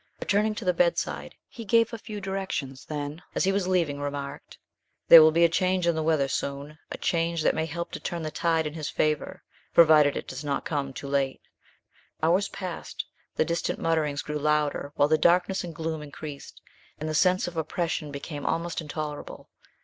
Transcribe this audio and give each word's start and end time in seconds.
Returning 0.19 0.55
to 0.55 0.65
the 0.65 0.73
bedside, 0.73 1.35
he 1.47 1.63
gave 1.63 1.93
a 1.93 1.97
few 1.99 2.19
directions, 2.19 2.85
then, 2.85 3.21
as 3.35 3.43
he 3.43 3.51
was 3.51 3.67
leaving, 3.67 3.99
remarked, 3.99 4.57
"There 5.09 5.21
will 5.21 5.29
be 5.29 5.43
a 5.43 5.47
change 5.47 5.85
in 5.85 5.93
the 5.93 6.01
weather 6.01 6.27
soon, 6.27 6.79
a 6.89 6.97
change 6.97 7.43
that 7.43 7.53
may 7.53 7.67
help 7.67 7.91
to 7.91 7.99
turn 7.99 8.23
the 8.23 8.31
tide 8.31 8.65
in 8.65 8.73
his 8.73 8.89
favor, 8.89 9.43
provided 9.75 10.17
it 10.17 10.27
does 10.27 10.43
not 10.43 10.65
come 10.65 10.91
too 10.91 11.07
late!" 11.07 11.41
Hours 12.23 12.49
passed; 12.49 13.05
the 13.35 13.45
distant 13.45 13.77
mutterings 13.77 14.23
grew 14.23 14.39
louder, 14.39 14.91
while 14.95 15.07
the 15.07 15.19
darkness 15.19 15.63
and 15.63 15.75
gloom 15.75 16.01
increased, 16.01 16.61
and 16.99 17.07
the 17.07 17.13
sense 17.13 17.47
of 17.47 17.55
oppression 17.55 18.11
became 18.11 18.43
almost 18.43 18.81
intolerable. 18.81 19.49